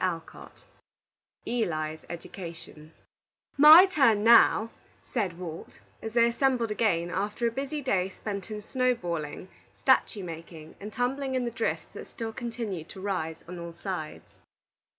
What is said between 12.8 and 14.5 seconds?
to rise on all sides.